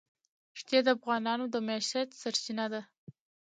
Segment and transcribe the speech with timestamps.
[0.59, 2.81] ښتې د افغانانو د معیشت سرچینه ده.